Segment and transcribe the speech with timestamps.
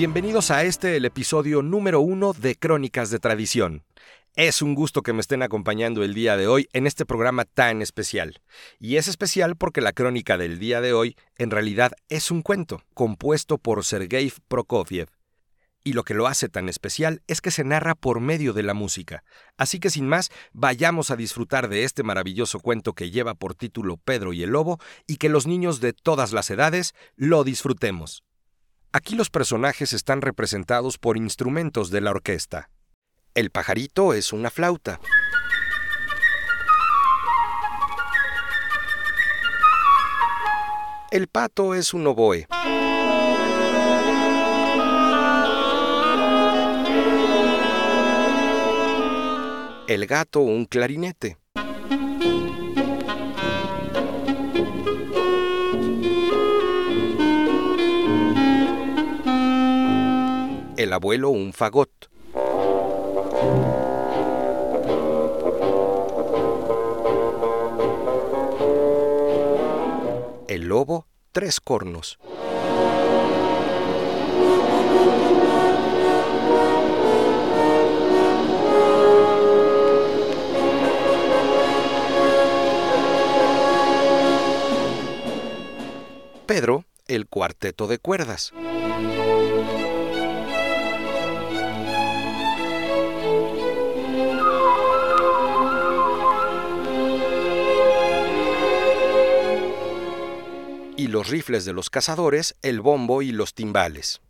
[0.00, 3.84] Bienvenidos a este, el episodio número uno de Crónicas de Tradición.
[4.34, 7.82] Es un gusto que me estén acompañando el día de hoy en este programa tan
[7.82, 8.40] especial.
[8.78, 12.82] Y es especial porque la crónica del día de hoy en realidad es un cuento
[12.94, 15.10] compuesto por Sergei Prokofiev.
[15.84, 18.72] Y lo que lo hace tan especial es que se narra por medio de la
[18.72, 19.22] música.
[19.58, 23.98] Así que sin más, vayamos a disfrutar de este maravilloso cuento que lleva por título
[23.98, 28.22] Pedro y el Lobo y que los niños de todas las edades lo disfrutemos.
[28.92, 32.70] Aquí los personajes están representados por instrumentos de la orquesta.
[33.34, 34.98] El pajarito es una flauta.
[41.12, 42.48] El pato es un oboe.
[49.86, 51.38] El gato un clarinete.
[60.90, 62.10] El abuelo un fagot.
[70.48, 72.18] El lobo tres cornos.
[86.46, 88.52] Pedro, el cuarteto de cuerdas.
[101.10, 104.20] Los rifles de los cazadores, el bombo y los timbales.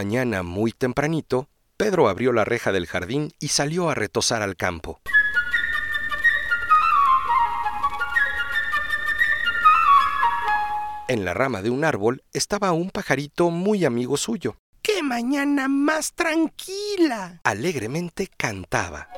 [0.00, 4.98] Mañana muy tempranito, Pedro abrió la reja del jardín y salió a retosar al campo.
[11.06, 14.56] En la rama de un árbol estaba un pajarito muy amigo suyo.
[14.80, 17.42] ¡Qué mañana más tranquila!
[17.44, 19.10] Alegremente cantaba.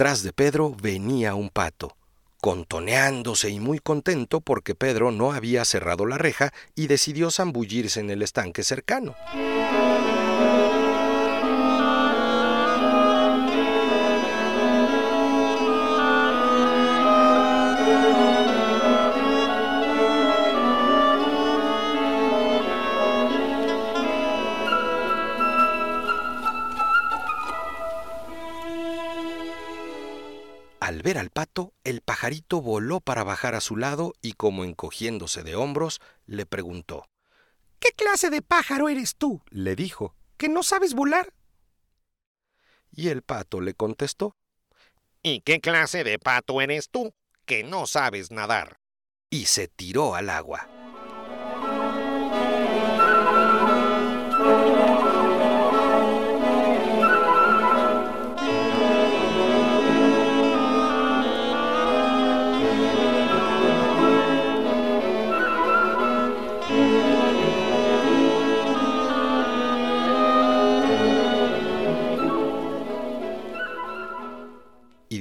[0.00, 1.94] Detrás de Pedro venía un pato,
[2.40, 8.08] contoneándose y muy contento porque Pedro no había cerrado la reja y decidió zambullirse en
[8.08, 9.14] el estanque cercano.
[30.90, 35.44] Al ver al pato, el pajarito voló para bajar a su lado y como encogiéndose
[35.44, 37.06] de hombros, le preguntó
[37.78, 39.40] ¿Qué clase de pájaro eres tú?
[39.50, 40.16] le dijo.
[40.36, 41.32] ¿Que no sabes volar?
[42.90, 44.34] Y el pato le contestó
[45.22, 47.14] ¿Y qué clase de pato eres tú?
[47.44, 48.80] que no sabes nadar.
[49.30, 50.68] Y se tiró al agua.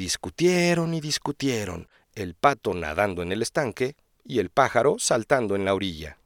[0.09, 3.95] Discutieron y discutieron, el pato nadando en el estanque
[4.25, 6.17] y el pájaro saltando en la orilla.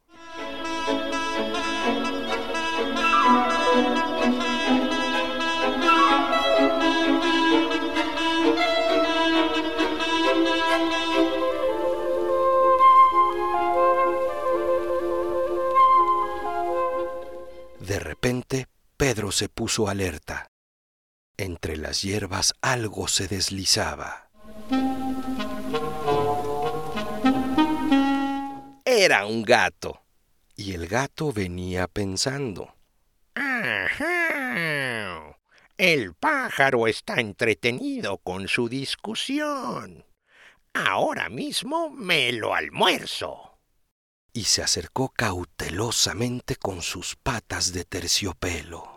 [17.81, 20.52] De repente, Pedro se puso alerta.
[21.37, 24.29] Entre las hierbas algo se deslizaba.
[28.85, 30.03] Era un gato.
[30.55, 32.75] Y el gato venía pensando.
[33.33, 35.35] Ajá.
[35.77, 40.05] El pájaro está entretenido con su discusión.
[40.73, 43.57] Ahora mismo me lo almuerzo.
[44.31, 48.92] Y se acercó cautelosamente con sus patas de terciopelo.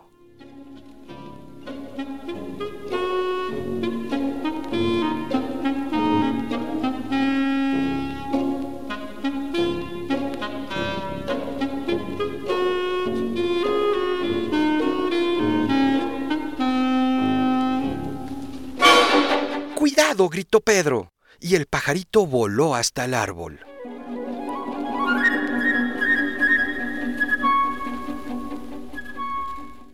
[19.87, 20.27] ¡Cuidado!
[20.27, 23.65] gritó Pedro, y el pajarito voló hasta el árbol.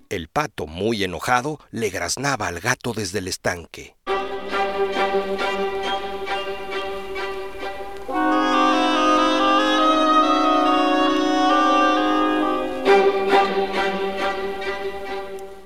[0.10, 3.96] El pato, muy enojado, le graznaba al gato desde el estanque.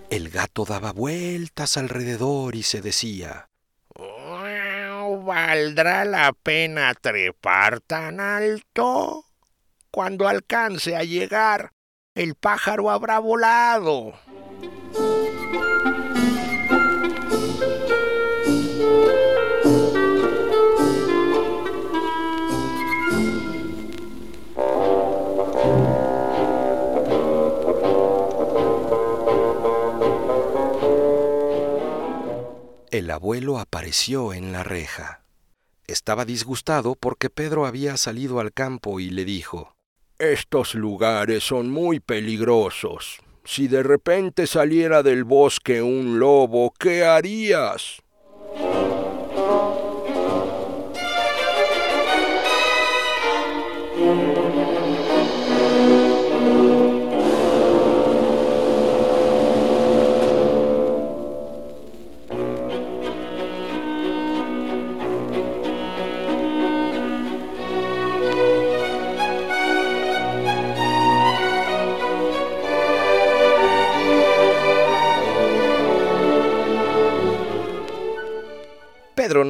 [0.09, 3.47] El gato daba vueltas alrededor y se decía,
[5.27, 9.25] ¿Valdrá la pena trepar tan alto?
[9.91, 11.74] Cuando alcance a llegar,
[12.15, 14.13] el pájaro habrá volado.
[32.89, 35.22] El abuelo apareció en la reja.
[35.88, 39.74] Estaba disgustado porque Pedro había salido al campo y le dijo,
[40.19, 43.19] Estos lugares son muy peligrosos.
[43.44, 48.01] Si de repente saliera del bosque un lobo, ¿qué harías?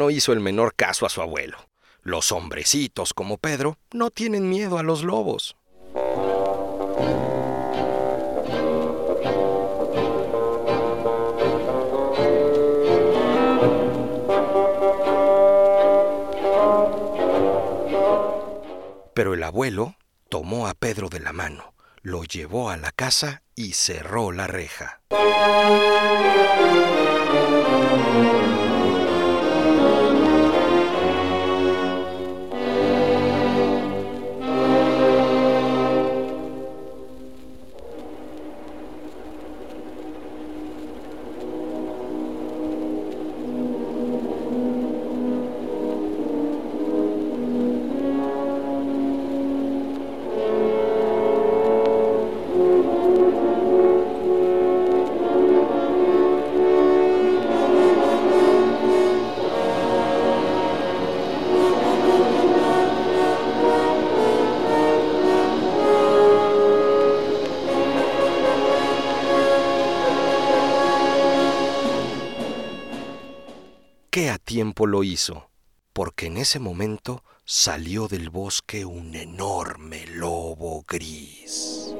[0.10, 1.58] Hizo el menor caso a su abuelo.
[2.02, 5.56] Los hombrecitos como Pedro no tienen miedo a los lobos.
[19.14, 19.96] Pero el abuelo
[20.30, 21.74] tomó a Pedro de la mano,
[22.04, 25.02] lo llevó a la casa y cerró la reja.
[74.86, 75.50] Lo hizo,
[75.94, 81.96] porque en ese momento salió del bosque un enorme lobo gris.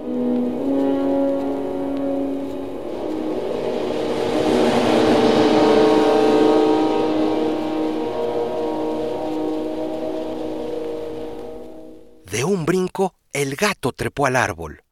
[12.48, 14.84] un brinco, el gato trepó al árbol.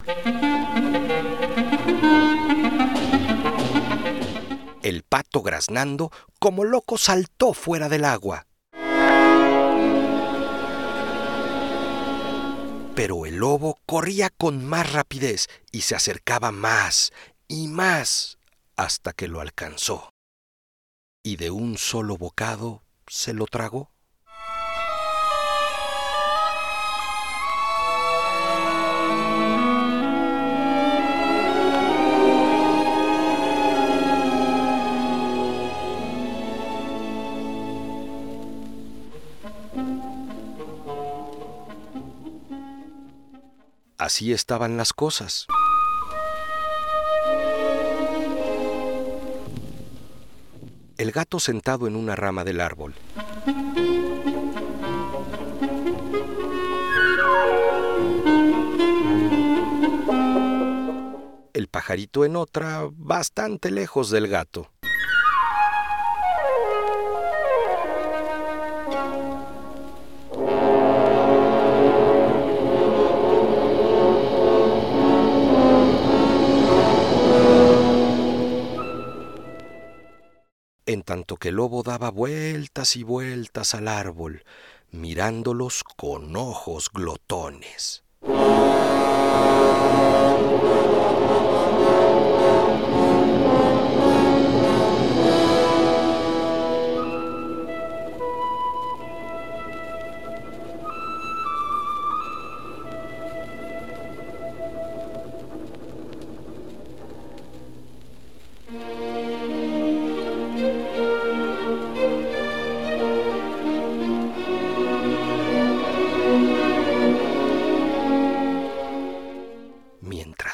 [4.84, 6.12] El pato graznando,
[6.46, 8.46] como loco, saltó fuera del agua.
[12.94, 17.12] Pero el lobo corría con más rapidez y se acercaba más
[17.48, 18.38] y más
[18.76, 20.12] hasta que lo alcanzó.
[21.24, 23.90] Y de un solo bocado se lo tragó.
[44.06, 45.48] Así estaban las cosas.
[50.96, 52.94] El gato sentado en una rama del árbol.
[61.54, 64.70] El pajarito en otra, bastante lejos del gato.
[80.86, 84.44] En tanto que el lobo daba vueltas y vueltas al árbol,
[84.92, 88.04] mirándolos con ojos glotones.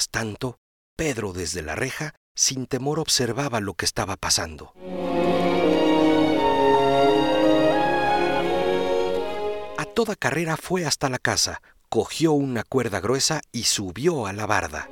[0.01, 0.57] Mientras tanto,
[0.95, 4.73] Pedro desde la reja, sin temor, observaba lo que estaba pasando.
[9.77, 14.47] A toda carrera fue hasta la casa, cogió una cuerda gruesa y subió a la
[14.47, 14.89] barda.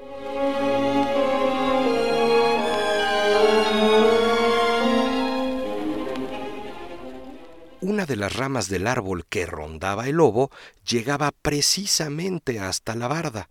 [7.81, 10.51] Una de las ramas del árbol que rondaba el lobo
[10.87, 13.49] llegaba precisamente hasta la barda.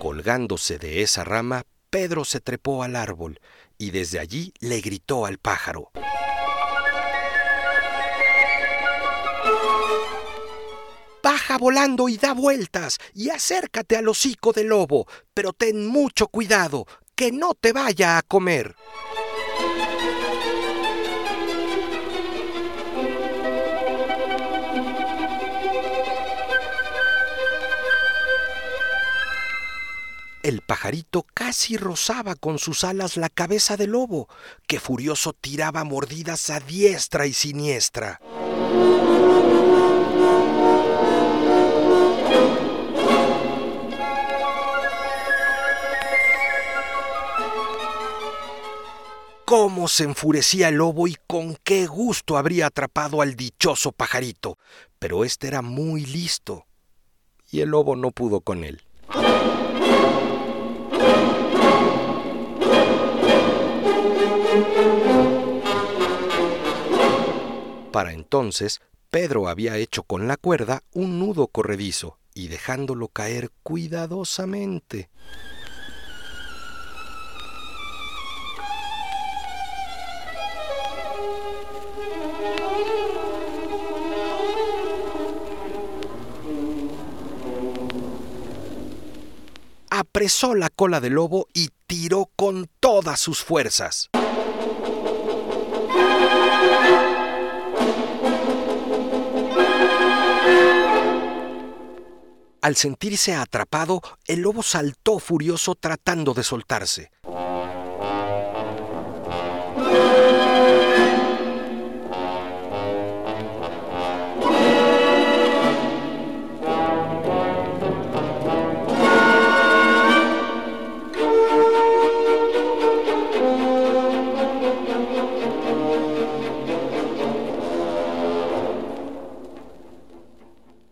[0.00, 3.38] Colgándose de esa rama, Pedro se trepó al árbol
[3.76, 5.90] y desde allí le gritó al pájaro.
[11.22, 16.86] Baja volando y da vueltas y acércate al hocico del lobo, pero ten mucho cuidado,
[17.14, 18.76] que no te vaya a comer.
[30.42, 34.26] El pajarito casi rozaba con sus alas la cabeza del lobo,
[34.66, 38.20] que furioso tiraba mordidas a diestra y siniestra.
[49.44, 54.56] Cómo se enfurecía el lobo y con qué gusto habría atrapado al dichoso pajarito,
[54.98, 56.64] pero éste era muy listo,
[57.50, 58.80] y el lobo no pudo con él.
[67.92, 75.10] Para entonces, Pedro había hecho con la cuerda un nudo corredizo y dejándolo caer cuidadosamente.
[89.90, 94.10] Apresó la cola del lobo y tiró con todas sus fuerzas.
[102.62, 107.10] Al sentirse atrapado, el lobo saltó furioso tratando de soltarse.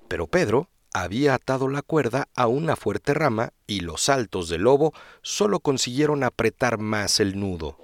[0.08, 4.92] Pero Pedro había atado la cuerda a una fuerte rama y los saltos del lobo
[5.22, 7.78] solo consiguieron apretar más el nudo.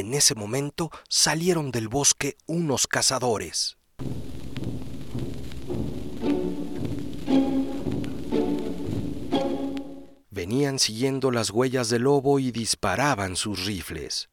[0.00, 3.76] En ese momento salieron del bosque unos cazadores.
[10.30, 14.30] Venían siguiendo las huellas del lobo y disparaban sus rifles.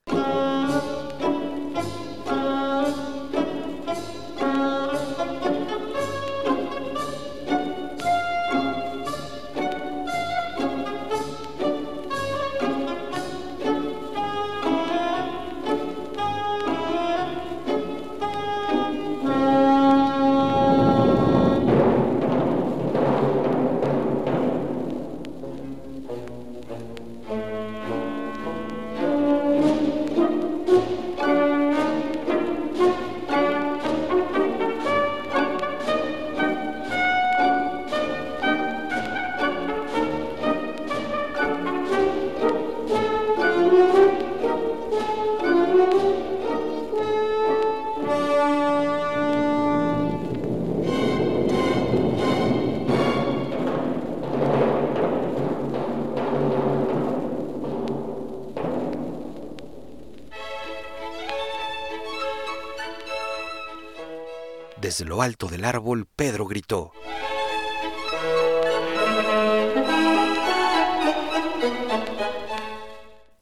[64.81, 66.91] Desde lo alto del árbol, Pedro gritó.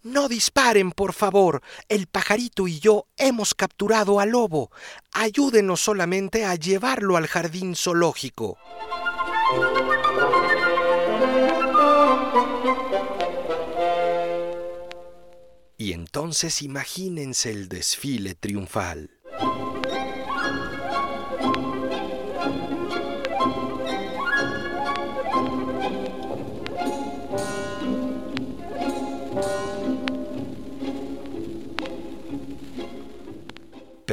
[0.02, 1.62] No disparen, por favor.
[1.90, 4.72] El pajarito y yo hemos capturado al lobo.
[5.12, 8.58] Ayúdenos solamente a llevarlo al jardín zoológico.
[15.78, 19.15] Y entonces imagínense el desfile triunfal.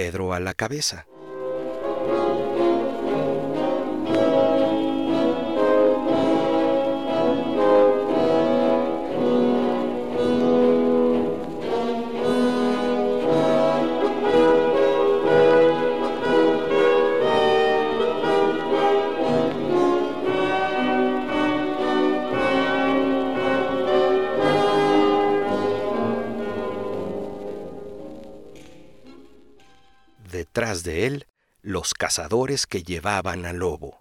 [0.03, 1.07] Pedro a la cabeza.
[32.13, 33.92] Cazadores que llevaban al lobo.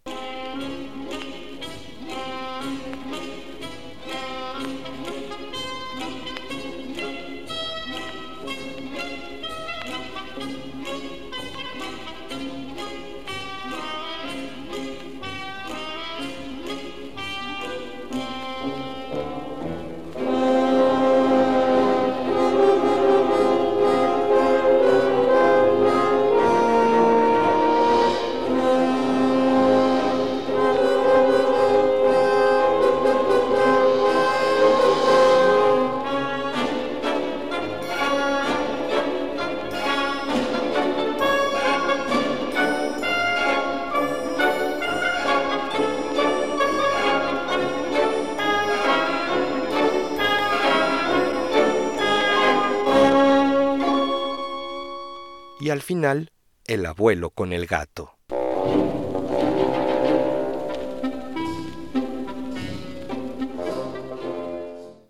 [55.71, 56.29] Al final
[56.65, 58.17] el abuelo con el gato.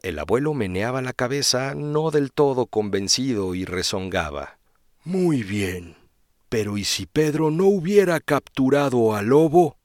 [0.02, 4.58] El abuelo meneaba la cabeza no del todo convencido y rezongaba.
[5.04, 5.96] Muy bien.
[6.50, 9.78] Pero ¿y si Pedro no hubiera capturado al lobo?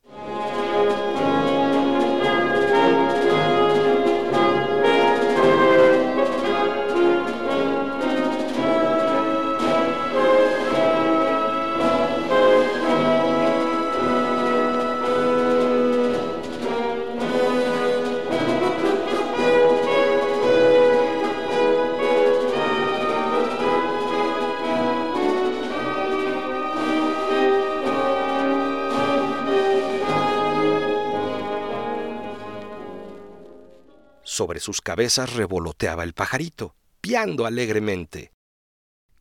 [34.66, 38.32] Sus cabezas revoloteaba el pajarito, piando alegremente.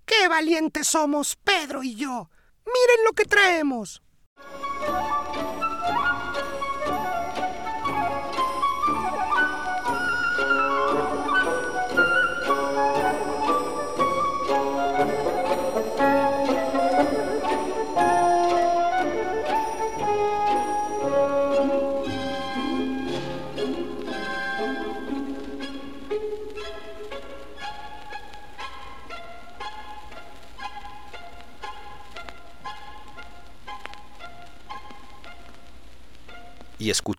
[0.04, 2.32] ¡Qué valientes somos, Pedro y yo!
[2.66, 4.02] ¡Miren lo que traemos!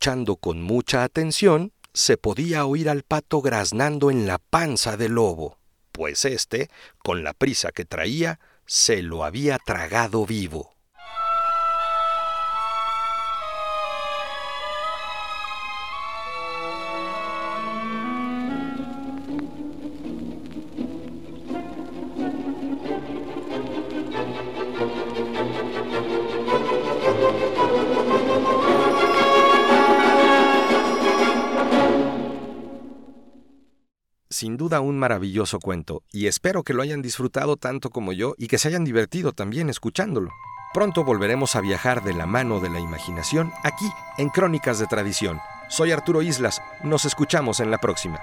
[0.07, 5.59] Escuchando con mucha atención, se podía oír al pato graznando en la panza del lobo,
[5.91, 10.76] pues éste, con la prisa que traía, se lo había tragado vivo.
[34.81, 38.69] Un maravilloso cuento, y espero que lo hayan disfrutado tanto como yo y que se
[38.69, 40.31] hayan divertido también escuchándolo.
[40.75, 45.41] Pronto volveremos a viajar de la mano de la imaginación aquí en Crónicas de Tradición.
[45.69, 48.21] Soy Arturo Islas, nos escuchamos en la próxima.